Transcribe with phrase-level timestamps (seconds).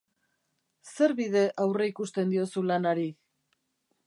[0.93, 3.09] Zer bide aurreikusten diozu lanari?